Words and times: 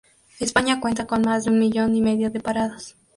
España 0.39 0.81
cuenta 0.81 1.05
con 1.05 1.21
más 1.21 1.45
de 1.45 1.51
un 1.51 1.59
millón 1.59 1.95
y 1.95 2.01
medio 2.01 2.31
de 2.31 2.39
parados. 2.39 2.95